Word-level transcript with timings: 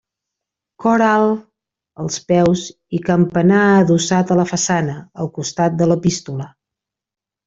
Cor 0.83 1.01
alt 1.07 1.41
als 2.03 2.15
peus 2.31 2.63
i 2.99 3.01
campanar 3.09 3.67
adossat 3.81 4.33
a 4.33 4.39
la 4.39 4.47
façana, 4.53 4.95
al 5.25 5.31
costat 5.37 5.77
de 5.83 5.89
l'Epístola. 5.93 6.49